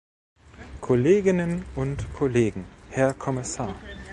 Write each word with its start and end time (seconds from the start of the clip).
Kolleginnen 0.79 1.63
und 1.75 2.11
Kollegen, 2.15 2.65
Herr 2.89 3.13
Kommissar! 3.13 3.75